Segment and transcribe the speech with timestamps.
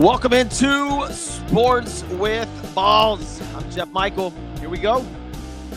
[0.00, 3.38] Welcome into Sports with Balls.
[3.54, 4.32] I'm Jeff Michael.
[4.58, 5.04] Here we go.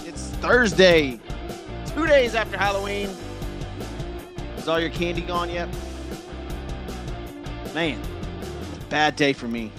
[0.06, 1.20] It's Thursday,
[1.88, 3.10] two days after Halloween.
[4.56, 5.68] Is all your candy gone yet?
[7.74, 8.00] Man,
[8.40, 9.74] it's a bad day for me.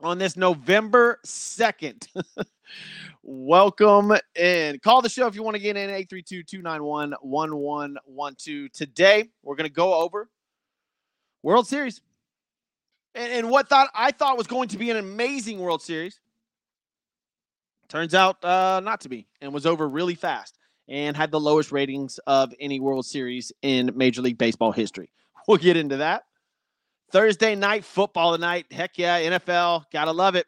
[0.00, 2.08] On this November 2nd.
[3.22, 4.78] Welcome in.
[4.78, 8.72] Call the show if you want to get in 832 291 1112.
[8.72, 10.30] Today, we're going to go over
[11.42, 12.00] World Series
[13.18, 16.20] and, and what thought I thought was going to be an amazing World Series
[17.88, 20.58] turns out uh, not to be, and was over really fast
[20.88, 25.10] and had the lowest ratings of any World Series in Major League Baseball history.
[25.46, 26.24] We'll get into that.
[27.10, 28.66] Thursday night football tonight.
[28.70, 29.84] Heck yeah, NFL.
[29.90, 30.46] Gotta love it.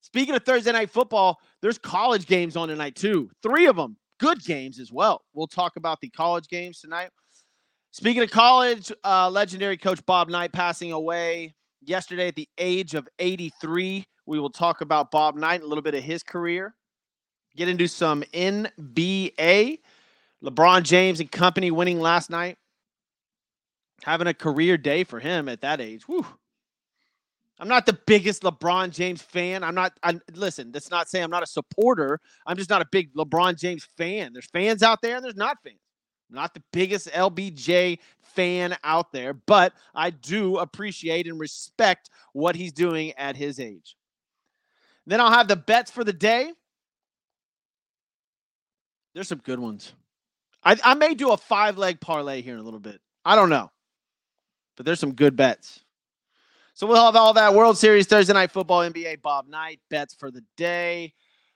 [0.00, 3.30] Speaking of Thursday night football, there's college games on tonight too.
[3.42, 3.96] Three of them.
[4.20, 5.22] Good games as well.
[5.34, 7.10] We'll talk about the college games tonight.
[7.90, 13.08] Speaking of college, uh, legendary coach Bob Knight passing away yesterday at the age of
[13.18, 14.04] 83.
[14.26, 16.74] We will talk about Bob Knight, a little bit of his career,
[17.56, 19.78] get into some NBA.
[20.44, 22.56] LeBron James and company winning last night.
[24.02, 26.04] Having a career day for him at that age.
[27.60, 29.62] I'm not the biggest LeBron James fan.
[29.62, 29.92] I'm not.
[30.02, 30.72] I listen.
[30.72, 32.18] That's not saying I'm not a supporter.
[32.44, 34.32] I'm just not a big LeBron James fan.
[34.32, 35.78] There's fans out there, and there's not fans.
[36.28, 37.98] I'm not the biggest LBJ
[38.34, 43.96] fan out there, but I do appreciate and respect what he's doing at his age.
[45.06, 46.52] Then I'll have the bets for the day.
[49.14, 49.92] There's some good ones.
[50.64, 53.00] I, I may do a five leg parlay here in a little bit.
[53.24, 53.70] I don't know,
[54.76, 55.80] but there's some good bets.
[56.74, 60.30] So we'll have all that World Series, Thursday Night Football, NBA, Bob Knight, bets for
[60.30, 61.12] the day.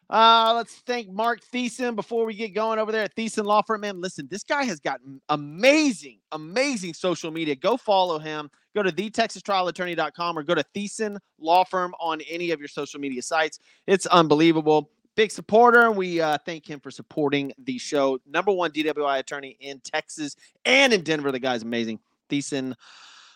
[0.09, 3.81] Uh, let's thank Mark Thiessen before we get going over there at Thiessen Law Firm.
[3.81, 7.57] Man, listen, this guy has got amazing, amazing social media.
[7.57, 8.49] Go follow him.
[8.75, 13.21] Go to thetexastrialattorney.com or go to Thiessen Law Firm on any of your social media
[13.21, 13.59] sites.
[13.87, 14.91] It's unbelievable.
[15.17, 15.89] Big supporter.
[15.89, 18.21] And we uh, thank him for supporting the show.
[18.27, 21.33] Number one DWI attorney in Texas and in Denver.
[21.33, 21.99] The guy's amazing.
[22.31, 22.75] Thiessen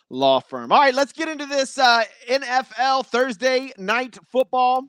[0.08, 0.70] Law Firm.
[0.70, 4.88] All right, let's get into this uh, NFL Thursday night football.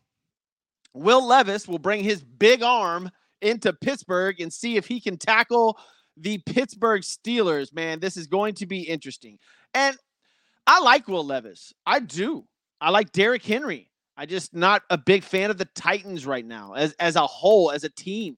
[0.93, 3.09] Will Levis will bring his big arm
[3.41, 5.77] into Pittsburgh and see if he can tackle
[6.17, 7.73] the Pittsburgh Steelers.
[7.73, 9.39] Man, this is going to be interesting.
[9.73, 9.97] And
[10.67, 11.73] I like Will Levis.
[11.85, 12.45] I do.
[12.79, 13.89] I like Derrick Henry.
[14.17, 17.71] I just not a big fan of the Titans right now as as a whole,
[17.71, 18.37] as a team.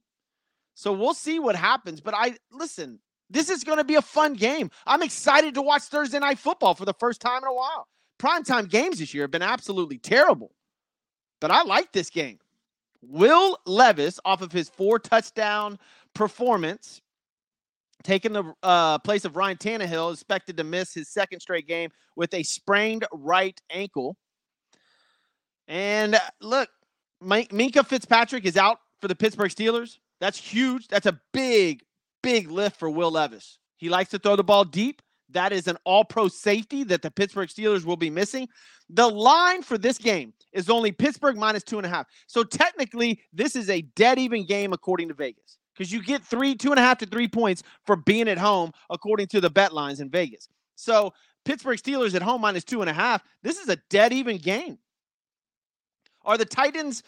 [0.75, 1.99] So we'll see what happens.
[2.01, 2.99] But I listen,
[3.29, 4.69] this is going to be a fun game.
[4.85, 7.87] I'm excited to watch Thursday night football for the first time in a while.
[8.19, 10.51] Primetime games this year have been absolutely terrible.
[11.41, 12.39] But I like this game.
[13.07, 15.77] Will Levis, off of his four touchdown
[16.13, 17.01] performance,
[18.03, 22.33] taking the uh, place of Ryan Tannehill, expected to miss his second straight game with
[22.33, 24.17] a sprained right ankle.
[25.67, 26.69] And uh, look,
[27.23, 29.99] Minkah Fitzpatrick is out for the Pittsburgh Steelers.
[30.19, 30.87] That's huge.
[30.87, 31.83] That's a big,
[32.21, 33.59] big lift for Will Levis.
[33.77, 35.01] He likes to throw the ball deep.
[35.33, 38.47] That is an all pro safety that the Pittsburgh Steelers will be missing.
[38.89, 42.07] The line for this game is only Pittsburgh minus two and a half.
[42.27, 46.55] So technically, this is a dead even game according to Vegas because you get three,
[46.55, 49.73] two and a half to three points for being at home according to the bet
[49.73, 50.47] lines in Vegas.
[50.75, 51.13] So
[51.45, 53.23] Pittsburgh Steelers at home minus two and a half.
[53.41, 54.77] This is a dead even game.
[56.25, 57.03] Are the Titans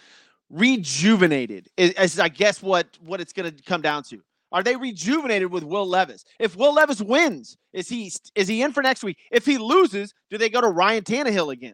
[0.49, 1.69] rejuvenated?
[1.77, 4.21] Is, I guess what what it's going to come down to.
[4.55, 6.23] Are they rejuvenated with Will Levis?
[6.39, 9.17] If Will Levis wins, is he is he in for next week?
[9.29, 11.73] If he loses, do they go to Ryan Tannehill again?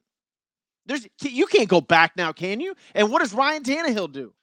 [0.88, 2.74] There's you can't go back now, can you?
[2.95, 4.33] And what does Ryan Tannehill do?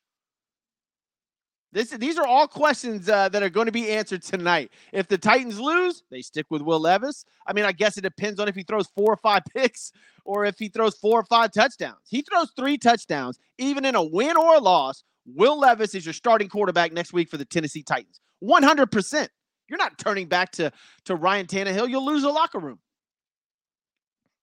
[1.73, 4.70] This, these are all questions uh, that are going to be answered tonight.
[4.93, 7.25] If the Titans lose, they stick with Will Levis.
[7.44, 9.90] I mean, I guess it depends on if he throws four or five picks
[10.25, 12.06] or if he throws four or five touchdowns.
[12.08, 15.02] He throws three touchdowns, even in a win or a loss.
[15.26, 18.20] Will Levis is your starting quarterback next week for the Tennessee Titans.
[18.43, 19.29] 100%.
[19.69, 20.73] You're not turning back to,
[21.05, 21.88] to Ryan Tannehill.
[21.88, 22.79] You'll lose a locker room.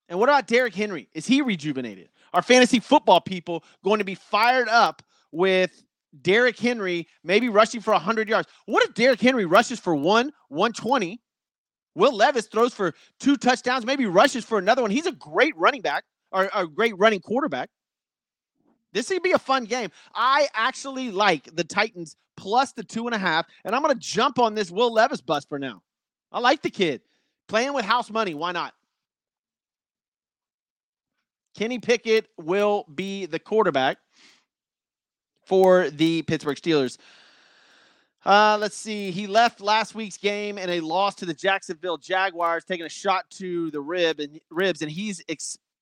[0.08, 1.10] And what about Derrick Henry?
[1.14, 2.10] Is he rejuvenated?
[2.34, 5.02] Are fantasy football people going to be fired up
[5.32, 5.84] with
[6.22, 8.48] Derrick Henry maybe rushing for 100 yards?
[8.66, 11.20] What if Derrick Henry rushes for one, 120?
[11.96, 14.92] Will Levis throws for two touchdowns, maybe rushes for another one.
[14.92, 17.70] He's a great running back or a great running quarterback.
[18.96, 19.90] This could be a fun game.
[20.16, 24.00] I actually like the Titans plus the two and a half, and I'm going to
[24.00, 25.82] jump on this Will Levis bus for now.
[26.32, 27.02] I like the kid
[27.50, 28.34] playing with house money.
[28.34, 28.74] Why not?
[31.58, 33.98] Kenny Pickett will be the quarterback
[35.46, 36.98] for the Pittsburgh Steelers.
[38.26, 39.12] Uh, let's see.
[39.12, 43.30] He left last week's game in a loss to the Jacksonville Jaguars, taking a shot
[43.32, 45.22] to the rib and ribs, and he's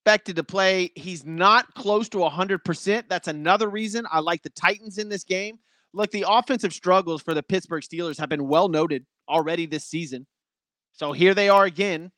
[0.03, 0.91] expected to play.
[0.95, 3.03] He's not close to 100%.
[3.07, 5.59] That's another reason I like the Titans in this game.
[5.93, 10.27] Look, the offensive struggles for the Pittsburgh Steelers have been well noted already this season.
[10.91, 12.11] So here they are again.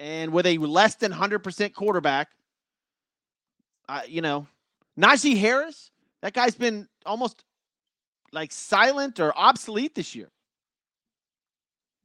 [0.00, 2.28] And with a less than 100% quarterback,
[3.88, 4.48] uh, you know,
[4.98, 5.92] Najee Harris,
[6.22, 7.44] that guy's been almost
[8.32, 10.30] like silent or obsolete this year.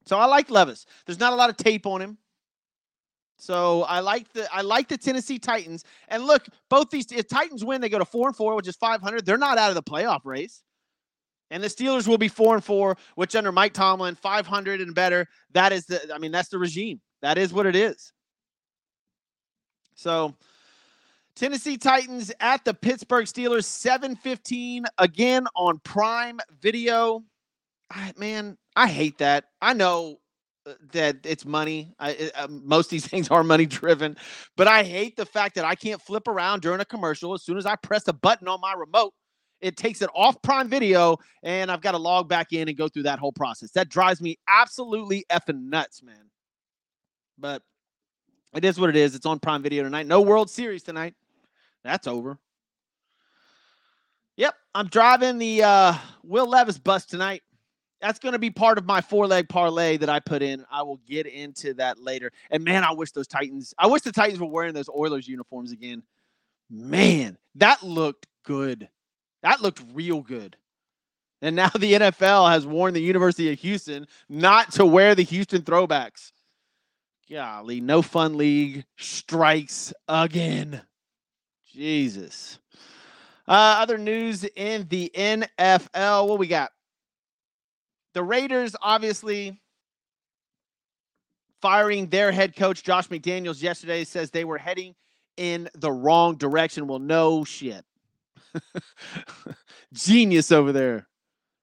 [0.06, 0.86] So I like Levis.
[1.08, 2.20] There's not a lot of tape on him.
[3.38, 5.84] So I like the I like the Tennessee Titans.
[6.08, 8.76] And look, both these if Titans win, they go to four and four, which is
[8.76, 9.26] 500.
[9.26, 10.64] They're not out of the playoff race.
[11.52, 15.28] And the Steelers will be four and four, which under Mike Tomlin, 500 and better.
[15.52, 17.02] That is the I mean that's the regime.
[17.22, 18.14] That is what it is.
[19.96, 20.36] So
[21.36, 27.24] Tennessee Titans at the Pittsburgh Steelers, 715 again on Prime Video.
[27.90, 29.46] I, man, I hate that.
[29.62, 30.20] I know
[30.94, 31.94] that it's money.
[32.00, 34.18] I, uh, most of these things are money driven,
[34.56, 37.34] but I hate the fact that I can't flip around during a commercial.
[37.34, 39.14] As soon as I press a button on my remote,
[39.62, 42.90] it takes it off Prime Video, and I've got to log back in and go
[42.90, 43.72] through that whole process.
[43.72, 46.30] That drives me absolutely effing nuts, man.
[47.38, 47.62] But
[48.54, 49.16] it is what it is.
[49.16, 50.06] It's on Prime Video tonight.
[50.06, 51.16] No World Series tonight.
[51.84, 52.38] That's over.
[54.36, 55.94] Yep, I'm driving the uh,
[56.24, 57.44] Will Levis bus tonight.
[58.04, 60.66] That's going to be part of my four leg parlay that I put in.
[60.70, 62.34] I will get into that later.
[62.52, 65.72] And man, I wish those Titans, I wish the Titans were wearing those Oilers uniforms
[65.72, 66.04] again.
[66.70, 68.90] Man, that looked good.
[69.42, 70.58] That looked real good.
[71.42, 75.62] And now the NFL has warned the University of Houston not to wear the Houston
[75.62, 76.34] throwbacks.
[77.32, 80.82] Golly, no fun league strikes again.
[81.72, 82.60] Jesus.
[83.48, 86.28] Uh, other news in the NFL.
[86.28, 86.74] What we got?
[88.14, 89.60] The Raiders obviously
[91.62, 94.96] firing their head coach, Josh McDaniels, yesterday says they were heading
[95.38, 96.88] in the wrong direction.
[96.88, 97.86] Well, no shit.
[99.94, 101.08] Genius over there.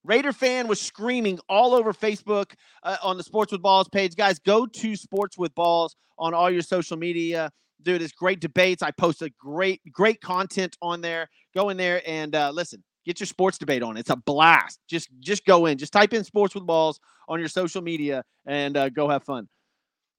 [0.03, 2.53] Raider fan was screaming all over Facebook
[2.83, 4.17] uh, on the Sports with Balls page.
[4.17, 7.51] Guys, go to Sports with Balls on all your social media
[7.83, 8.83] dude, it's great debates.
[8.83, 11.29] I post a great, great content on there.
[11.55, 12.83] Go in there and uh, listen.
[13.05, 13.97] Get your sports debate on.
[13.97, 14.79] It's a blast.
[14.89, 15.79] Just, just go in.
[15.79, 19.49] Just type in "sports with balls" on your social media and uh, go have fun.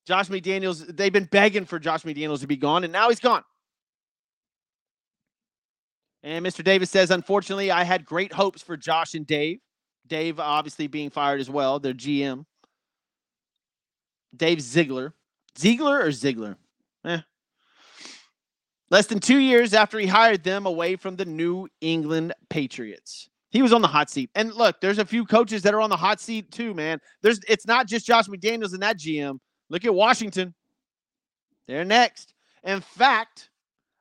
[0.07, 0.95] Josh McDaniels.
[0.95, 3.43] They've been begging for Josh McDaniels to be gone, and now he's gone.
[6.23, 6.63] And Mr.
[6.63, 9.59] Davis says, unfortunately, I had great hopes for Josh and Dave.
[10.07, 11.79] Dave obviously being fired as well.
[11.79, 12.45] Their GM.
[14.35, 15.13] Dave Ziegler.
[15.57, 16.57] Ziegler or Ziegler?
[18.91, 23.29] Less than two years after he hired them away from the New England Patriots.
[23.49, 24.29] He was on the hot seat.
[24.35, 26.99] And look, there's a few coaches that are on the hot seat too, man.
[27.21, 29.39] There's it's not just Josh McDaniels and that GM.
[29.69, 30.53] Look at Washington.
[31.67, 32.33] They're next.
[32.63, 33.49] In fact,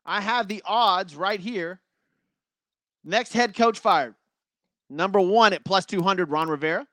[0.05, 1.81] I have the odds right here.
[3.05, 4.15] Next head coach fired.
[4.89, 6.85] Number one at plus 200, Ron Rivera.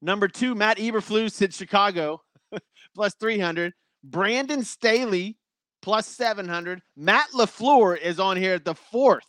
[0.00, 2.22] Number two, Matt Eberflus at Chicago,
[2.94, 3.72] plus 300.
[4.04, 5.36] Brandon Staley,
[5.84, 6.80] plus 700.
[6.96, 9.26] Matt LaFleur is on here at the fourth.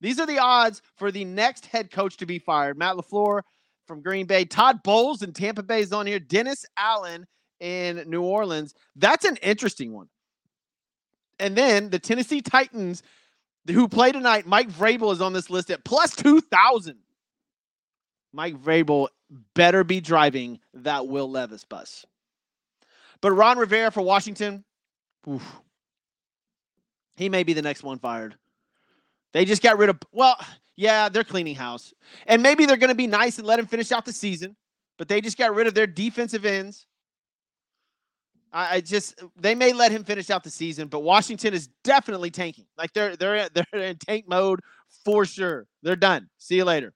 [0.00, 2.78] These are the odds for the next head coach to be fired.
[2.78, 3.42] Matt LaFleur
[3.86, 4.46] from Green Bay.
[4.46, 6.18] Todd Bowles in Tampa Bay is on here.
[6.18, 7.26] Dennis Allen
[7.60, 8.74] in New Orleans.
[8.96, 10.08] That's an interesting one.
[11.38, 13.02] And then the Tennessee Titans,
[13.66, 16.96] who play tonight, Mike Vrabel is on this list at plus 2,000.
[18.32, 19.08] Mike Vrabel
[19.54, 22.06] better be driving that Will Levis bus.
[23.20, 24.64] But Ron Rivera for Washington,
[25.28, 25.60] oof,
[27.18, 28.36] he may be the next one fired.
[29.32, 30.36] They just got rid of, well,
[30.76, 31.92] yeah, they're cleaning house.
[32.26, 34.54] And maybe they're going to be nice and let him finish out the season,
[34.96, 36.86] but they just got rid of their defensive ends.
[38.52, 42.30] I, I just they may let him finish out the season, but Washington is definitely
[42.30, 42.66] tanking.
[42.78, 44.60] Like they're they're they're in tank mode
[45.04, 45.66] for sure.
[45.82, 46.28] They're done.
[46.38, 46.94] See you later.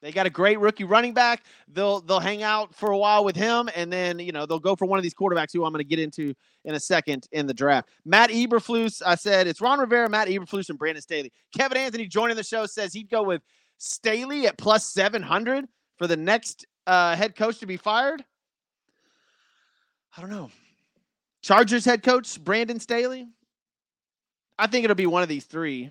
[0.00, 1.44] They got a great rookie running back.
[1.66, 4.76] They'll they'll hang out for a while with him, and then you know they'll go
[4.76, 7.46] for one of these quarterbacks who I'm going to get into in a second in
[7.46, 7.88] the draft.
[8.04, 11.32] Matt Eberflus, I said it's Ron Rivera, Matt Eberflus, and Brandon Staley.
[11.56, 13.42] Kevin Anthony joining the show says he'd go with
[13.78, 18.24] Staley at plus seven hundred for the next uh, head coach to be fired.
[20.16, 20.50] I don't know.
[21.42, 23.26] Chargers head coach Brandon Staley.
[24.58, 25.90] I think it'll be one of these three.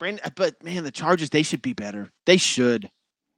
[0.00, 2.10] Brandon, but man, the Chargers they should be better.
[2.26, 2.90] They should.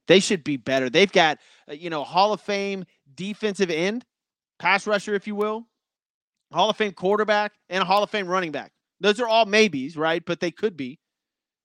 [0.09, 0.89] They should be better.
[0.89, 2.85] They've got uh, you know Hall of Fame
[3.15, 4.05] defensive end,
[4.59, 5.67] pass rusher, if you will,
[6.53, 8.73] Hall of Fame quarterback, and a Hall of Fame running back.
[9.01, 10.25] Those are all maybes, right?
[10.25, 10.99] But they could be.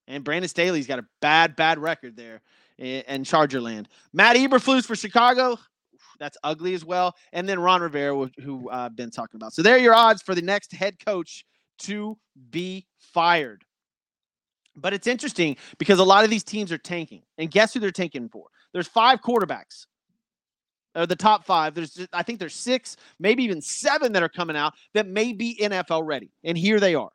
[0.08, 2.42] And Brandon Staley's got a bad, bad record there
[2.78, 3.88] in Charger land.
[4.12, 5.58] Matt Eberflus for Chicago.
[6.20, 7.16] That's ugly as well.
[7.32, 9.54] And then Ron Rivera, who I've uh, been talking about.
[9.54, 11.46] So there are your odds for the next head coach
[11.80, 12.18] to
[12.50, 13.64] be fired.
[14.76, 17.24] But it's interesting because a lot of these teams are tanking.
[17.38, 18.46] And guess who they're tanking for?
[18.74, 19.86] There's five quarterbacks.
[20.96, 21.74] Or the top five.
[21.74, 25.32] There's just, I think there's six, maybe even seven that are coming out that may
[25.32, 26.32] be NFL ready.
[26.44, 27.12] And here they are.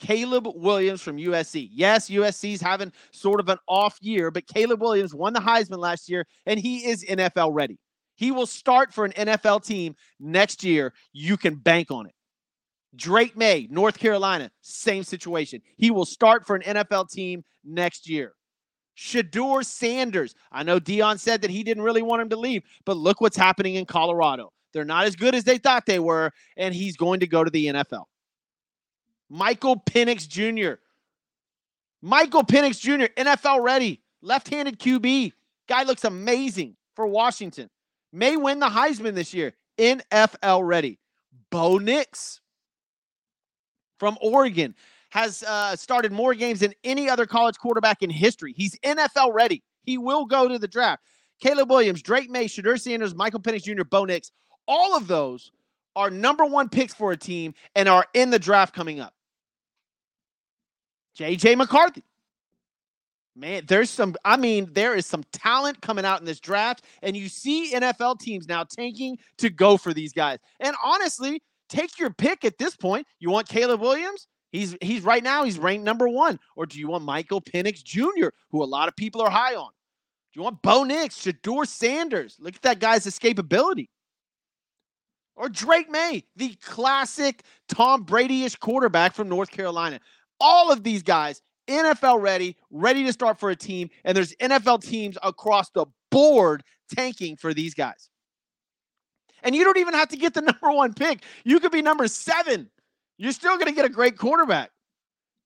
[0.00, 1.68] Caleb Williams from USC.
[1.72, 6.08] Yes, USC's having sort of an off year, but Caleb Williams won the Heisman last
[6.08, 7.78] year and he is NFL ready.
[8.16, 10.92] He will start for an NFL team next year.
[11.12, 12.14] You can bank on it.
[12.96, 15.60] Drake Maye, North Carolina, same situation.
[15.76, 18.34] He will start for an NFL team next year.
[18.96, 20.34] Shedeur Sanders.
[20.52, 23.36] I know Deion said that he didn't really want him to leave, but look what's
[23.36, 24.52] happening in Colorado.
[24.72, 27.50] They're not as good as they thought they were, and he's going to go to
[27.50, 28.04] the NFL.
[29.28, 30.80] Michael Penix Jr.
[32.02, 35.32] Michael Penix Jr., NFL ready, left handed QB.
[35.68, 37.70] Guy looks amazing for Washington
[38.14, 39.52] may win the Heisman this year.
[39.78, 40.98] NFL ready.
[41.50, 42.40] Bo Nix
[44.04, 44.74] from Oregon
[45.08, 48.52] has uh, started more games than any other college quarterback in history.
[48.54, 49.62] He's NFL ready.
[49.84, 51.02] He will go to the draft.
[51.40, 54.30] Caleb Williams, Drake Maye, Shedeur Sanders, Michael Penix Jr., Bo Nix,
[54.68, 55.52] all of those
[55.96, 59.14] are number one picks for a team and are in the draft coming up.
[61.18, 62.04] JJ McCarthy,
[63.36, 67.16] Man, there's some, I mean, there is some talent coming out in this draft, and
[67.16, 70.38] you see NFL teams now tanking to go for these guys.
[70.60, 73.06] And honestly, take your pick at this point.
[73.18, 74.26] You want Caleb Williams?
[74.52, 76.38] He's he's right now, he's ranked number one.
[76.56, 79.70] Or do you want Michael Penix Jr., who a lot of people are high on?
[80.32, 82.36] Do you want Bo Nix, Shedeur Sanders?
[82.38, 83.88] Look at that guy's escapability.
[85.36, 89.98] Or Drake Maye, the classic Tom Brady-ish quarterback from North Carolina.
[90.38, 94.82] All of these guys NFL ready, ready to start for a team, and there's NFL
[94.82, 96.62] teams across the board
[96.94, 98.10] tanking for these guys.
[99.44, 101.22] And you don't even have to get the number one pick.
[101.44, 102.68] You could be number seven.
[103.16, 104.70] You're still going to get a great quarterback.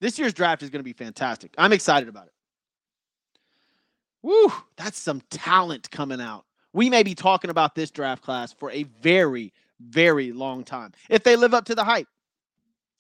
[0.01, 1.53] This year's draft is going to be fantastic.
[1.59, 2.33] I'm excited about it.
[4.23, 6.45] Woo, that's some talent coming out.
[6.73, 11.25] We may be talking about this draft class for a very, very long time if
[11.25, 12.09] they live up to the hype.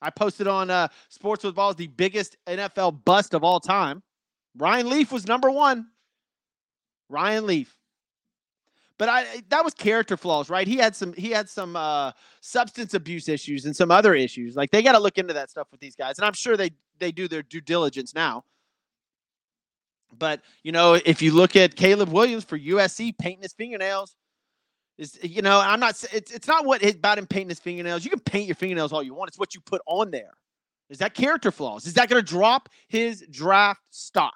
[0.00, 4.02] I posted on uh, Sports with Balls the biggest NFL bust of all time.
[4.57, 5.88] Ryan Leaf was number one.
[7.09, 7.77] Ryan Leaf.
[8.99, 10.67] But I that was character flaws, right?
[10.67, 14.57] He had some he had some uh, substance abuse issues and some other issues.
[14.57, 16.71] Like they got to look into that stuff with these guys, and I'm sure they
[16.99, 18.45] they do their due diligence now.
[20.19, 24.17] But you know, if you look at Caleb Williams for USC painting his fingernails,
[24.99, 26.02] is you know, I'm not.
[26.12, 28.05] It's it's not what about him painting his fingernails.
[28.05, 29.28] You can paint your fingernails all you want.
[29.28, 30.33] It's what you put on there.
[30.90, 31.87] Is that character flaws?
[31.87, 34.35] Is that going to drop his draft stock?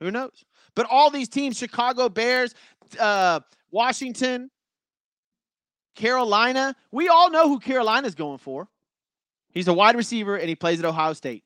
[0.00, 0.44] Who knows?
[0.74, 2.54] But all these teams, Chicago Bears,
[2.98, 4.50] uh, Washington,
[5.94, 8.68] Carolina, we all know who Carolina's going for.
[9.52, 11.44] He's a wide receiver and he plays at Ohio State.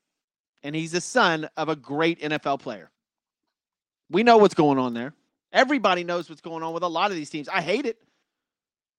[0.63, 2.91] And he's the son of a great NFL player.
[4.11, 5.15] We know what's going on there.
[5.53, 7.49] Everybody knows what's going on with a lot of these teams.
[7.49, 7.99] I hate it.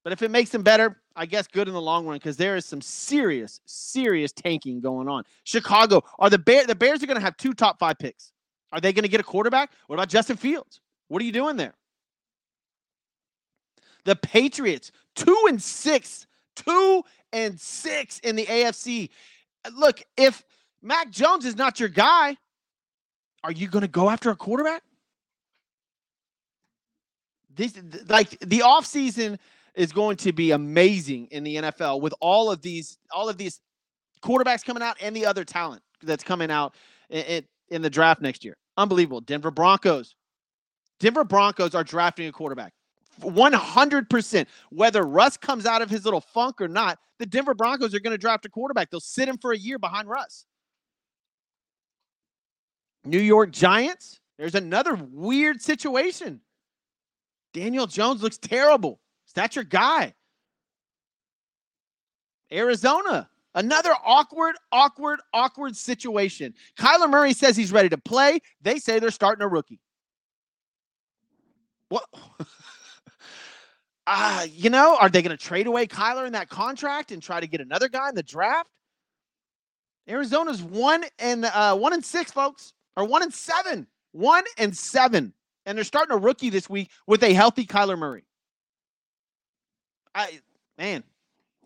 [0.03, 2.55] But if it makes them better, I guess good in the long run because there
[2.55, 5.24] is some serious, serious tanking going on.
[5.44, 6.67] Chicago are the Bear.
[6.67, 8.32] The Bears are going to have two top five picks.
[8.72, 9.72] Are they going to get a quarterback?
[9.88, 10.82] What about Justin Fields?
[11.08, 11.74] What are you doing there?
[14.05, 19.09] The Patriots, two and six, two and six in the AFC.
[19.75, 20.43] Look, if
[20.81, 22.38] Mac Jones is not your guy,
[23.43, 24.81] are you going to go after a quarterback?
[27.55, 29.38] This like the offseason
[29.75, 33.59] is going to be amazing in the NFL with all of these all of these
[34.21, 36.75] quarterbacks coming out and the other talent that's coming out
[37.09, 38.55] in, in the draft next year.
[38.77, 39.21] Unbelievable.
[39.21, 40.15] Denver Broncos.
[41.00, 42.74] Denver Broncos are drafting a quarterback.
[43.22, 44.45] 100%.
[44.69, 48.12] Whether Russ comes out of his little funk or not, the Denver Broncos are going
[48.13, 48.89] to draft a quarterback.
[48.89, 50.45] They'll sit him for a year behind Russ.
[53.05, 56.41] New York Giants, there's another weird situation.
[57.53, 59.00] Daniel Jones looks terrible.
[59.27, 60.13] Is that your guy?
[62.51, 66.53] Arizona, another awkward, awkward, awkward situation.
[66.77, 68.39] Kyler Murray says he's ready to play.
[68.62, 69.79] They say they're starting a rookie.
[71.89, 72.05] What?
[74.07, 77.39] Uh, you know, are they going to trade away Kyler in that contract and try
[77.39, 78.69] to get another guy in the draft?
[80.07, 85.33] Arizona's one and uh, one and six, folks, or one and seven, one and seven,
[85.65, 88.24] and they're starting a rookie this week with a healthy Kyler Murray.
[90.13, 90.39] I
[90.77, 91.03] man,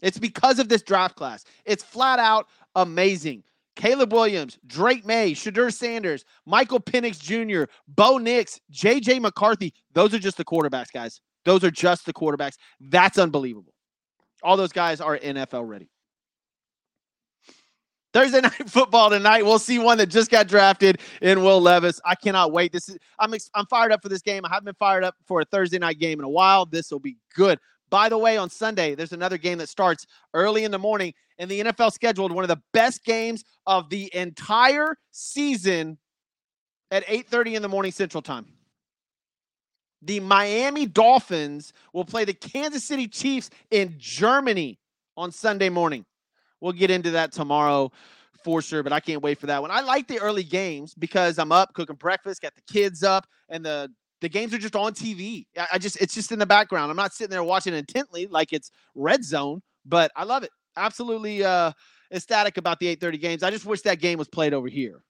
[0.02, 1.44] it's because of this draft class.
[1.66, 3.44] It's flat out amazing.
[3.76, 9.74] Caleb Williams, Drake Maye, Shedeur Sanders, Michael Penix Jr., Bo Nix, JJ McCarthy.
[9.94, 11.22] Those are just the quarterbacks, guys.
[11.46, 12.58] Those are just the quarterbacks.
[12.80, 13.74] That's unbelievable.
[14.44, 15.90] All those guys are NFL ready.
[18.14, 19.46] Thursday night football tonight.
[19.46, 22.00] We'll see one that just got drafted in Will Levis.
[22.06, 22.72] I cannot wait.
[22.72, 24.46] This is I'm I'm fired up for this game.
[24.46, 26.66] I haven't been fired up for a Thursday night game in a while.
[26.66, 27.60] This will be good.
[27.90, 30.06] By the way, on Sunday, there's another game that starts
[30.36, 34.14] early in the morning, and the NFL scheduled one of the best games of the
[34.14, 35.98] entire season
[36.92, 38.46] at 8:30 in the morning Central Time
[40.02, 44.80] the Miami Dolphins will play the Kansas City Chiefs in Germany
[45.18, 46.06] on Sunday morning.
[46.62, 47.92] We'll get into that tomorrow
[48.44, 49.72] for sure, but I can't wait for that one.
[49.72, 53.66] I like the early games because I'm up cooking breakfast, got the kids up, and
[53.66, 55.46] the the games are just on TV.
[55.72, 56.92] I, just it's just in the background.
[56.92, 60.52] I'm not sitting there watching intently like it's red zone, but I love it.
[60.76, 61.72] Absolutely uh
[62.12, 63.44] ecstatic about the 8:30 games.
[63.44, 65.04] I just wish that game was played over here.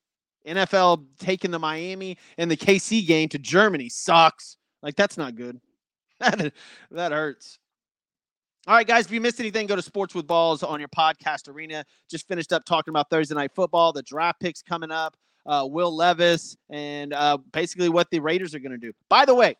[0.47, 4.57] NFL taking the Miami and the KC game to Germany sucks.
[4.81, 5.59] Like that's not good.
[6.19, 6.53] that
[6.91, 7.59] that hurts.
[8.67, 11.47] All right, guys, if you missed anything, go to Sports with Balls on your podcast
[11.47, 11.85] arena.
[12.09, 15.15] Just finished up talking about Thursday night football, the draft picks coming up,
[15.45, 18.91] uh, Will Levis, and uh, basically what the Raiders are going to do.
[19.09, 19.55] By the way,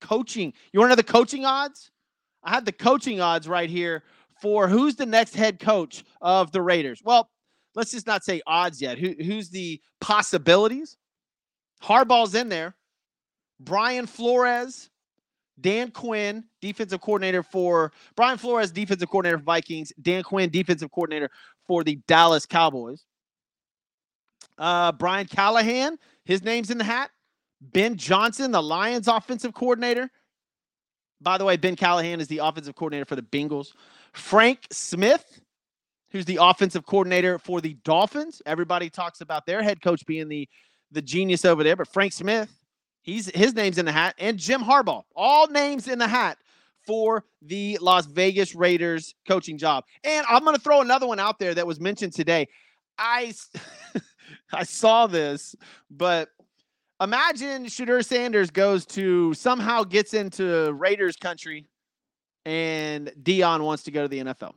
[0.00, 0.52] coaching.
[0.72, 1.90] You want to know the coaching odds?
[2.44, 4.02] I have the coaching odds right here
[4.40, 7.00] for who's the next head coach of the Raiders.
[7.02, 7.30] Well,
[7.74, 8.98] let's just not say odds yet.
[8.98, 10.98] Who, who's the possibilities?
[11.82, 12.74] Harbaugh's in there.
[13.64, 14.90] Brian Flores,
[15.60, 21.30] Dan Quinn, defensive coordinator for Brian Flores, defensive coordinator for Vikings, Dan Quinn, defensive coordinator
[21.66, 23.04] for the Dallas Cowboys.
[24.58, 27.10] Uh, Brian Callahan, his name's in the hat.
[27.60, 30.10] Ben Johnson, the Lions offensive coordinator.
[31.20, 33.68] By the way, Ben Callahan is the offensive coordinator for the Bengals.
[34.12, 35.40] Frank Smith,
[36.10, 38.42] who's the offensive coordinator for the Dolphins.
[38.44, 40.48] Everybody talks about their head coach being the
[40.90, 42.61] the genius over there, but Frank Smith
[43.02, 45.02] He's his name's in the hat, and Jim Harbaugh.
[45.14, 46.38] All names in the hat
[46.86, 49.84] for the Las Vegas Raiders coaching job.
[50.04, 52.48] And I'm going to throw another one out there that was mentioned today.
[52.98, 53.34] I
[54.52, 55.56] I saw this,
[55.90, 56.28] but
[57.00, 61.66] imagine Shedeur Sanders goes to somehow gets into Raiders country
[62.44, 64.52] and Deion wants to go to the NFL.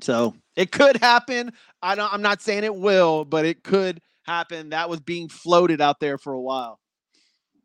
[0.00, 1.52] So it could happen.
[1.82, 4.70] I don't I'm not saying it will, but it could happen.
[4.70, 6.78] That was being floated out there for a while.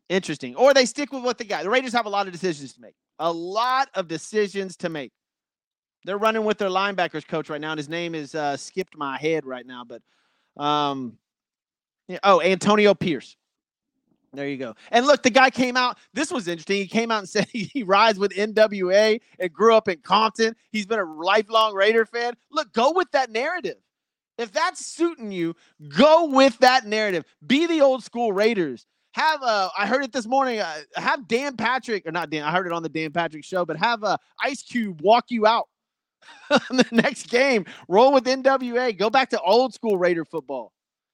[0.08, 0.56] Interesting.
[0.56, 1.62] Or they stick with what they got.
[1.62, 2.94] The Raiders have a lot of decisions to make.
[3.18, 5.12] A lot of decisions to make.
[6.04, 9.16] They're running with their linebackers coach right now, and his name is uh, skipped my
[9.16, 9.84] head right now.
[9.84, 10.02] But
[10.62, 11.16] um,
[12.08, 13.36] yeah, oh, Antonio Pierce.
[14.34, 14.74] There you go.
[14.90, 15.96] And look, the guy came out.
[16.12, 16.76] This was interesting.
[16.76, 20.54] He came out and said he rides with NWA and grew up in Compton.
[20.72, 22.34] He's been a lifelong Raider fan.
[22.50, 23.76] Look, go with that narrative.
[24.38, 25.54] If that's suiting you,
[25.88, 27.24] go with that narrative.
[27.46, 28.86] Be the old school Raiders.
[29.12, 30.58] Have uh, I heard it this morning.
[30.58, 32.42] Uh, have Dan Patrick or not Dan?
[32.42, 35.46] I heard it on the Dan Patrick show, but have uh, Ice Cube walk you
[35.46, 35.68] out
[36.50, 37.64] on the next game.
[37.86, 38.96] Roll with NWA.
[38.98, 40.72] Go back to old school Raider football.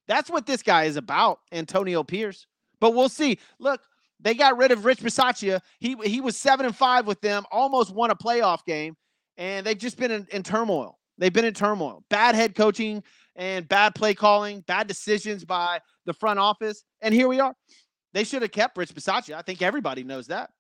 [0.09, 2.47] That's what this guy is about, Antonio Pierce.
[2.81, 3.39] But we'll see.
[3.59, 3.83] Look,
[4.19, 5.61] They got rid of Rich Bisaccia.
[5.79, 8.97] He he was seven and five with them, almost won a playoff game,
[9.37, 10.99] and they've just been in, in turmoil.
[11.21, 12.03] They've been in turmoil.
[12.09, 13.05] Bad head coaching
[13.37, 17.55] and bad play calling, bad decisions by the front office, and here we are.
[18.13, 19.35] They should have kept Rich Bisaccia.
[19.35, 20.51] I think everybody knows that.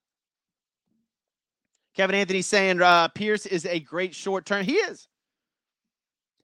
[1.96, 4.64] Kevin Anthony saying uh, Pierce is a great short term.
[4.64, 5.08] He is.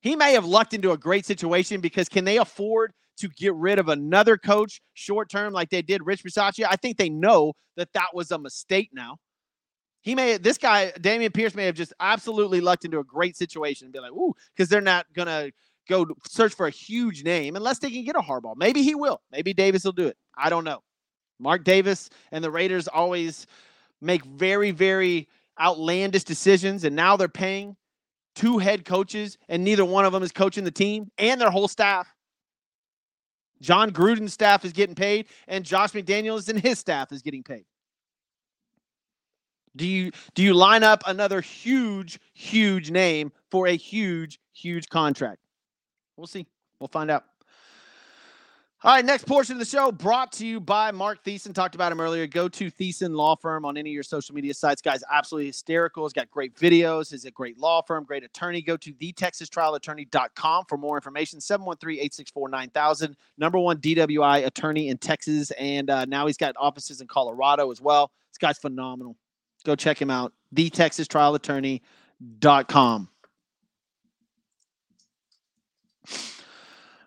[0.00, 3.78] He may have lucked into a great situation because can they afford to get rid
[3.78, 6.66] of another coach short term like they did Rich Bisaccia?
[6.68, 9.18] I think they know that that was a mistake now.
[10.06, 13.86] He may, this guy, Damian Pierce, may have just absolutely lucked into a great situation
[13.86, 15.50] and be like, ooh, because they're not to
[15.88, 18.54] go search for a huge name unless they can get a Harbaugh.
[18.56, 19.20] Maybe he will.
[19.32, 20.16] Maybe Davis will do it.
[20.38, 20.84] I don't know.
[21.40, 23.48] Mark Davis and the Raiders always
[24.00, 25.28] make very, very
[25.60, 27.74] outlandish decisions, and now they're paying
[28.36, 31.66] two head coaches, and neither one of them is coaching the team and their whole
[31.66, 32.06] staff.
[33.60, 37.64] Jon Gruden's staff is getting paid, and Josh McDaniels and his staff is getting paid.
[39.76, 45.40] Do you do you line up another huge, huge name for a huge, huge contract?
[46.16, 46.46] We'll see.
[46.80, 47.24] We'll find out.
[48.82, 51.54] All right, next portion of the show brought to you by Mark Thiessen.
[51.54, 52.26] Talked about him earlier.
[52.26, 54.82] Go to Thiessen Law Firm on any of your social media sites.
[54.82, 56.04] Guy's absolutely hysterical.
[56.04, 57.10] He's got great videos.
[57.10, 58.60] He's a great law firm, great attorney.
[58.60, 61.38] Go to thetexastrialattorney.com for more information.
[61.40, 63.14] 713-864-9000.
[63.38, 65.50] Number one DWI attorney in Texas.
[65.52, 68.12] And uh, now he's got offices in Colorado as well.
[68.30, 69.16] This guy's phenomenal.
[69.66, 70.32] Go check him out.
[70.54, 73.08] thetexastrialattorney.com.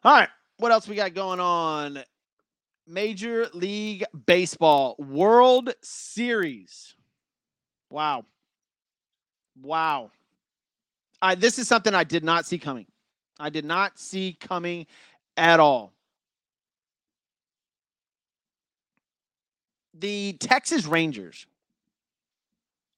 [0.04, 2.04] All right what else we got going on?
[2.86, 6.96] Major League Baseball World Series.
[7.90, 8.26] Wow.
[9.62, 10.12] Wow.
[11.22, 12.86] I, this is something I did not see coming.
[13.40, 14.86] I did not see coming
[15.38, 15.94] at all.
[19.94, 21.46] The Texas Rangers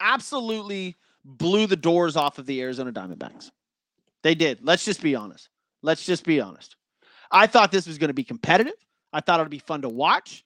[0.01, 3.51] absolutely blew the doors off of the Arizona Diamondbacks.
[4.23, 4.59] They did.
[4.61, 5.49] Let's just be honest.
[5.81, 6.75] Let's just be honest.
[7.31, 8.73] I thought this was going to be competitive.
[9.13, 10.43] I thought it would be fun to watch.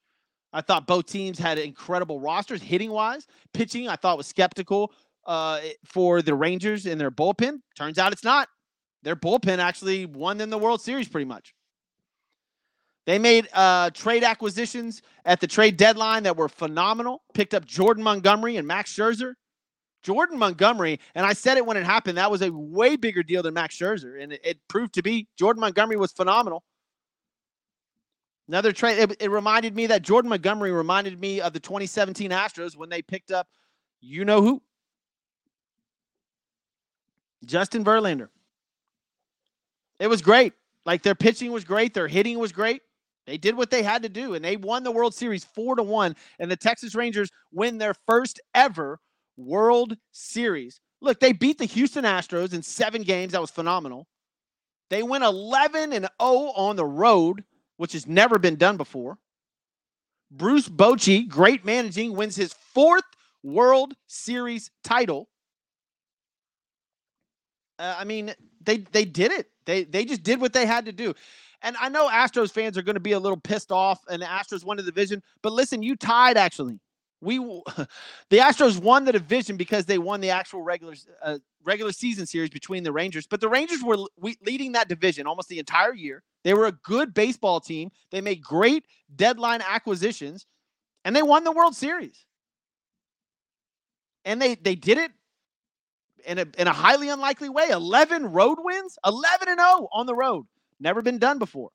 [0.53, 3.27] I thought both teams had incredible rosters, hitting wise.
[3.53, 4.93] Pitching, I thought was skeptical
[5.25, 7.59] uh, for the Rangers in their bullpen.
[7.75, 8.47] Turns out it's not.
[9.03, 11.53] Their bullpen actually won them the World Series pretty much.
[13.05, 17.21] They made uh, trade acquisitions at the trade deadline that were phenomenal.
[17.33, 19.33] Picked up Jordan Montgomery and Max Scherzer.
[20.05, 23.41] Jordan Montgomery, and I said it when it happened, that was a way bigger deal
[23.41, 25.27] than Max Scherzer, and it, it proved to be.
[25.35, 26.63] Jordan Montgomery was phenomenal.
[28.47, 28.99] Another trade.
[28.99, 33.01] It, it, reminded me that Jordan Montgomery reminded me of the 2017 Astros when they
[33.01, 33.47] picked up,
[33.99, 34.61] you know who,
[37.43, 38.27] Justin Verlander.
[39.99, 40.53] It was great.
[40.85, 42.83] Like their pitching was great, their hitting was great.
[43.25, 45.81] They did what they had to do, and they won the World Series four to
[45.81, 46.15] one.
[46.37, 48.99] And the Texas Rangers win their first ever
[49.37, 50.79] World Series.
[51.01, 53.33] Look, they beat the Houston Astros in seven games.
[53.33, 54.07] That was phenomenal.
[54.89, 57.43] They went 11 and 0 on the road
[57.77, 59.17] which has never been done before.
[60.31, 63.03] Bruce Bochy, great managing, wins his fourth
[63.43, 65.29] World Series title.
[67.77, 69.49] Uh, I mean, they they did it.
[69.65, 71.13] They they just did what they had to do.
[71.61, 74.25] And I know Astros fans are going to be a little pissed off, and the
[74.25, 75.21] Astros won the division.
[75.41, 76.79] But listen, you tied actually.
[77.25, 77.39] We
[78.29, 82.49] the Astros won the division because they won the actual regular uh, regular season series
[82.49, 83.27] between the Rangers.
[83.27, 83.97] But the Rangers were
[84.45, 86.23] leading that division almost the entire year.
[86.43, 87.91] They were a good baseball team.
[88.11, 88.85] They made great
[89.15, 90.45] deadline acquisitions,
[91.03, 92.23] and they won the World Series.
[94.23, 95.11] And they they did it
[96.25, 97.69] in a in a highly unlikely way.
[97.69, 100.45] Eleven road wins, eleven and zero oh on the road.
[100.79, 101.71] Never been done before.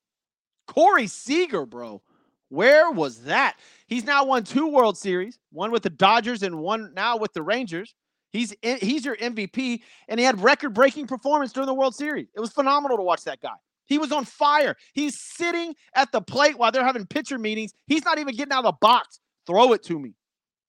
[0.67, 2.03] Corey Seager, bro.
[2.51, 3.57] Where was that?
[3.87, 7.43] He's now won two World Series, one with the Dodgers and one now with the
[7.43, 7.95] Rangers.
[8.33, 12.29] He's he's your MVP, and he had record-breaking performance during the World Series.
[12.35, 13.55] It was phenomenal to watch that guy.
[13.87, 14.77] He was on fire.
[14.95, 17.73] He's sitting at the plate while they're having pitcher meetings.
[17.87, 19.19] He's not even getting out of the box.
[19.47, 20.15] Throw it to me.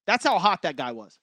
[0.07, 1.19] That's how hot that guy was.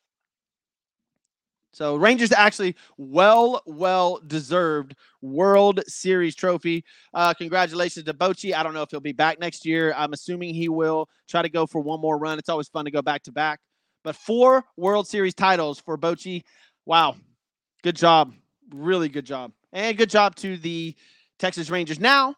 [1.72, 6.84] So Rangers actually well, well deserved World Series trophy.
[7.14, 8.54] Uh, congratulations to Bochy.
[8.54, 9.94] I don't know if he'll be back next year.
[9.96, 12.38] I'm assuming he will try to go for one more run.
[12.38, 13.60] It's always fun to go back to back.
[14.02, 16.42] But four World Series titles for Bochy.
[16.86, 17.16] Wow.
[17.82, 18.34] Good job.
[18.72, 19.52] Really good job.
[19.72, 20.94] And good job to the
[21.38, 22.00] Texas Rangers.
[22.00, 22.34] Now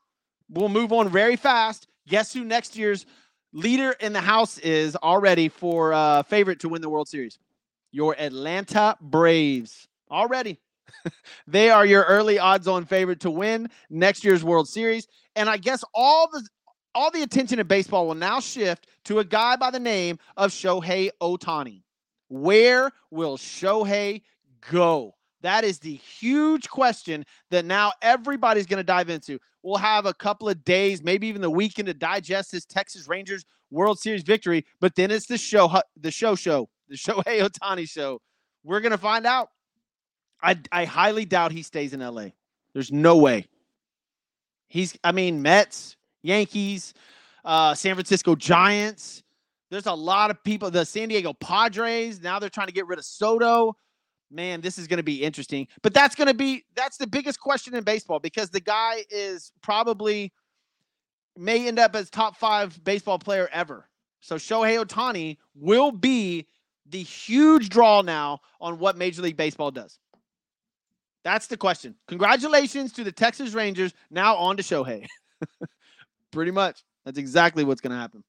[0.49, 1.87] we'll move on very fast.
[2.09, 3.07] Guess who next year's
[3.53, 7.39] leader in the house is already for uh, favorite to win the World Series?
[7.93, 9.89] Your Atlanta Braves.
[10.11, 10.59] Already.
[11.47, 15.07] they are your early odds on favorite to win next year's World Series.
[15.37, 16.47] And I guess all the
[16.95, 20.51] all the attention in baseball will now shift to a guy by the name of
[20.51, 21.83] Shohei Ohtani.
[22.29, 24.23] Where will Shohei
[24.71, 25.15] go?
[25.43, 29.39] That is the huge question that now everybody's going to dive into.
[29.63, 33.45] We'll have a couple of days, maybe even the weekend to digest this Texas Rangers
[33.71, 38.21] World Series victory, but then it's the show, the show show, the Shohei Ohtani show.
[38.63, 39.49] We're to find out.
[40.43, 42.29] I, I highly doubt he stays in LA.
[42.75, 43.47] There's no way.
[44.69, 46.95] He's, I mean, Mets, Yankees,
[47.45, 49.23] uh, San Francisco Giants.
[49.71, 50.71] There's a lot of people.
[50.71, 52.21] The San Diego Padres.
[52.21, 53.75] Now they're trying to get rid of Soto.
[54.31, 55.67] Man, this is going to be interesting.
[55.83, 59.53] But that's going to be that's the biggest question in baseball because the guy is
[59.61, 60.33] probably
[61.37, 63.89] may end up as top five baseball player ever.
[64.21, 66.47] So Shohei Ohtani will be
[66.91, 69.99] the huge draw now on what Major League Baseball does.
[71.25, 71.95] That's the question.
[72.09, 73.93] Congratulations to the Texas Rangers.
[74.11, 75.07] Now on to Shohei.
[76.31, 76.83] Pretty much.
[77.05, 78.25] That's exactly what's going to happen.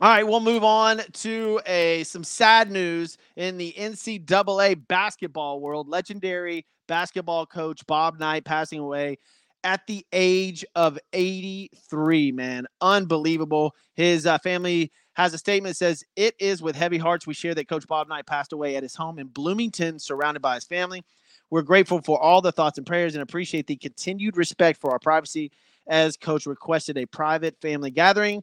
[0.00, 5.88] All right, we'll move on to a some sad news in the NCAA basketball world.
[5.88, 9.18] Legendary basketball coach Bob Knight passing away
[9.62, 12.32] at the age of 83.
[12.32, 13.76] Man, unbelievable.
[13.94, 17.54] His uh, family has a statement that says, It is with heavy hearts we share
[17.54, 21.04] that Coach Bob Knight passed away at his home in Bloomington, surrounded by his family.
[21.50, 24.98] We're grateful for all the thoughts and prayers and appreciate the continued respect for our
[24.98, 25.52] privacy
[25.86, 28.42] as Coach requested a private family gathering,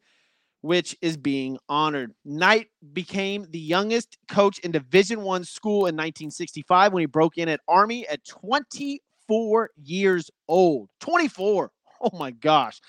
[0.61, 2.13] which is being honored.
[2.23, 7.49] Knight became the youngest coach in Division One school in 1965 when he broke in
[7.49, 10.89] at Army at 24 years old.
[10.99, 11.71] 24.
[12.01, 12.79] Oh my gosh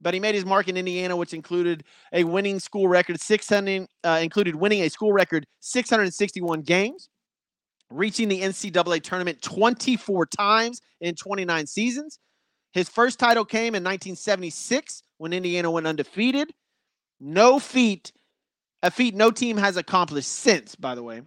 [0.00, 4.20] but he made his mark in Indiana, which included a winning school record 600, uh,
[4.22, 7.08] included winning a school record 661 games,
[7.90, 12.18] reaching the NCAA tournament 24 times in 29 seasons.
[12.72, 16.52] His first title came in 1976 when Indiana went undefeated.
[17.18, 18.12] No feat,
[18.82, 21.22] a feat no team has accomplished since, by the way.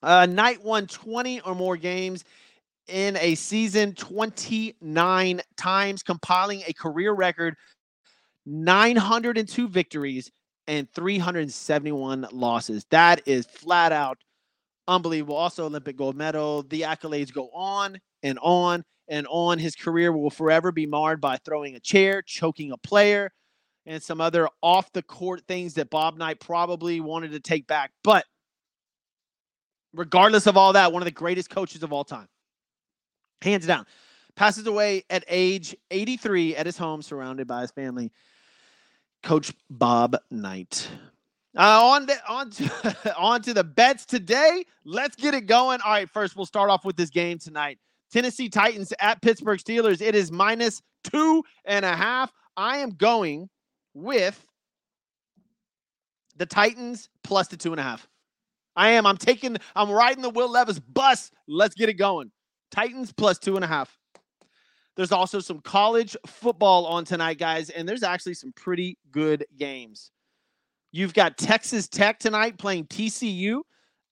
[0.00, 2.24] Uh, Knight won 20 or more games
[2.88, 7.54] in a season 29 times, compiling a career record
[8.46, 10.30] 902 victories
[10.66, 12.84] and 371 losses.
[12.90, 14.18] That is flat out
[14.88, 15.36] unbelievable.
[15.36, 16.64] Also, Olympic gold medal.
[16.64, 19.58] The accolades go on and on and on.
[19.58, 23.30] His career will forever be marred by throwing a chair, choking a player,
[23.86, 27.92] and some other off the court things that Bob Knight probably wanted to take back.
[28.02, 28.24] But
[29.92, 32.28] regardless of all that, one of the greatest coaches of all time
[33.42, 33.86] hands down.
[34.36, 38.12] Passes away at age 83 at his home, surrounded by his family.
[39.22, 40.88] Coach Bob Knight.
[41.56, 44.64] Uh, on the, on to, on to the bets today.
[44.84, 45.80] Let's get it going.
[45.84, 47.78] All right, first we'll start off with this game tonight.
[48.12, 50.00] Tennessee Titans at Pittsburgh Steelers.
[50.00, 52.32] It is minus two and a half.
[52.56, 53.48] I am going
[53.94, 54.44] with
[56.36, 58.08] the Titans plus the two and a half.
[58.76, 59.06] I am.
[59.06, 59.56] I'm taking.
[59.74, 61.30] I'm riding the Will Levis bus.
[61.48, 62.30] Let's get it going.
[62.70, 63.98] Titans plus two and a half.
[64.96, 70.10] There's also some college football on tonight, guys, and there's actually some pretty good games.
[70.90, 73.60] You've got Texas Tech tonight playing TCU.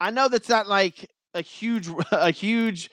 [0.00, 2.90] I know that's not like a huge, a huge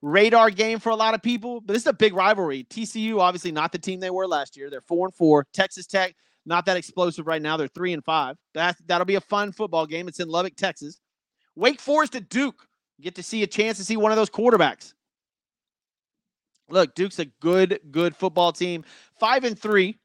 [0.00, 2.64] radar game for a lot of people, but this is a big rivalry.
[2.70, 4.70] TCU, obviously not the team they were last year.
[4.70, 5.46] They're four and four.
[5.52, 6.14] Texas Tech,
[6.46, 7.56] not that explosive right now.
[7.56, 8.36] They're three and five.
[8.54, 10.08] That that'll be a fun football game.
[10.08, 11.00] It's in Lubbock, Texas.
[11.56, 12.66] Wake Forest at Duke.
[12.98, 14.94] You get to see a chance to see one of those quarterbacks.
[16.68, 18.84] Look, Duke's a good, good football team.
[19.18, 19.98] Five and three.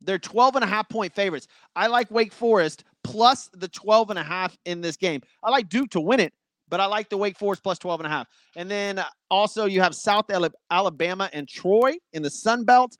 [0.00, 1.48] They're 12 and a half point favorites.
[1.74, 5.22] I like Wake Forest plus the 12 and a half in this game.
[5.42, 6.32] I like Duke to win it,
[6.68, 8.28] but I like the Wake Forest plus 12 and a half.
[8.54, 10.26] And then uh, also you have South
[10.70, 12.96] Alabama and Troy in the Sun Belt.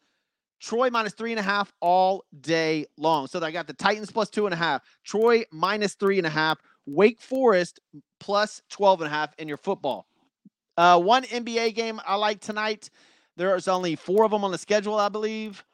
[0.60, 3.28] Troy minus three and a half all day long.
[3.28, 6.30] So I got the Titans plus two and a half, Troy minus three and a
[6.30, 7.78] half, Wake Forest
[8.18, 10.07] plus 12 and a half in your football.
[10.78, 12.88] Uh, one NBA game I like tonight.
[13.36, 15.64] There's only four of them on the schedule, I believe.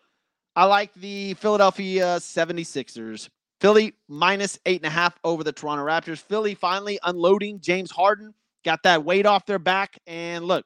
[0.57, 3.29] I like the Philadelphia 76ers.
[3.61, 6.21] Philly minus eight and a half over the Toronto Raptors.
[6.21, 8.33] Philly finally unloading James Harden.
[8.65, 9.99] Got that weight off their back.
[10.07, 10.65] And look,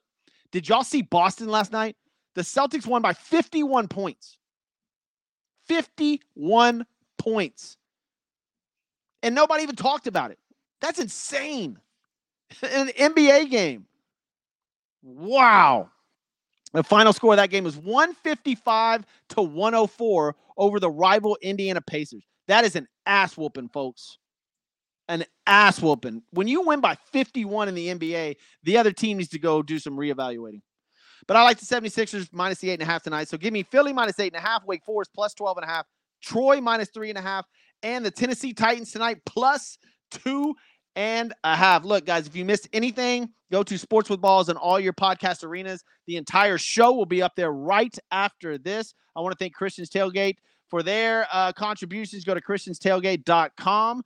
[0.52, 1.96] did y'all see Boston last night?
[2.36, 4.38] The Celtics won by 51 points.
[5.66, 6.86] 51
[7.18, 7.76] points.
[9.24, 10.38] And nobody even talked about it.
[10.80, 11.76] That's insane.
[12.62, 13.87] an NBA game.
[15.02, 15.90] Wow.
[16.72, 22.24] The final score of that game was 155 to 104 over the rival Indiana Pacers.
[22.46, 24.18] That is an ass whooping, folks.
[25.08, 26.22] An ass whooping.
[26.30, 29.78] When you win by 51 in the NBA, the other team needs to go do
[29.78, 30.60] some reevaluating.
[31.26, 33.28] But I like the 76ers minus the eight and a half tonight.
[33.28, 35.68] So give me Philly minus eight and a half, Wake Forest plus 12 and a
[35.68, 35.86] half,
[36.22, 37.46] Troy minus three and a half,
[37.82, 39.78] and the Tennessee Titans tonight plus
[40.10, 40.54] two
[40.98, 41.84] and a half.
[41.84, 45.44] Look, guys, if you missed anything, go to Sports with Balls and all your podcast
[45.44, 45.84] arenas.
[46.08, 48.94] The entire show will be up there right after this.
[49.14, 52.24] I want to thank Christian's Tailgate for their uh, contributions.
[52.24, 54.02] Go to christianstailgate.com.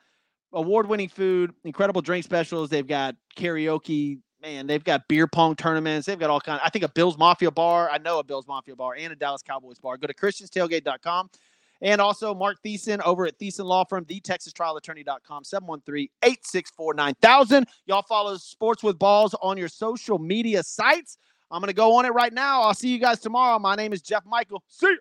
[0.53, 2.69] Award winning food, incredible drink specials.
[2.69, 4.19] They've got karaoke.
[4.43, 6.07] Man, they've got beer pong tournaments.
[6.07, 6.61] They've got all kind.
[6.61, 7.89] Of, I think a Bills Mafia bar.
[7.89, 9.97] I know a Bills Mafia bar and a Dallas Cowboys bar.
[9.97, 11.31] Go to christianstailgate.com.
[11.83, 17.65] And also Mark Thiessen over at Thiessen Law Firm, the Texas Trial Attorney.com, 713-864-9000.
[17.87, 21.19] Y'all follow Sports with Balls on your social media sites.
[21.51, 22.63] I'm going to go on it right now.
[22.63, 23.59] I'll see you guys tomorrow.
[23.59, 24.63] My name is Jeff Michael.
[24.69, 24.99] See you.